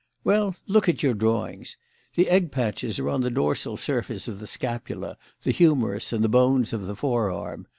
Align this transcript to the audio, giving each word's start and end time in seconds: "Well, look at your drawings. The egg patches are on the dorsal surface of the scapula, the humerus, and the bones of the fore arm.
"Well, 0.23 0.55
look 0.65 0.89
at 0.89 1.03
your 1.03 1.13
drawings. 1.13 1.77
The 2.15 2.27
egg 2.27 2.51
patches 2.51 2.97
are 2.97 3.07
on 3.07 3.21
the 3.21 3.29
dorsal 3.29 3.77
surface 3.77 4.27
of 4.27 4.39
the 4.39 4.47
scapula, 4.47 5.15
the 5.43 5.51
humerus, 5.51 6.11
and 6.11 6.23
the 6.23 6.27
bones 6.27 6.73
of 6.73 6.87
the 6.87 6.95
fore 6.95 7.29
arm. 7.29 7.67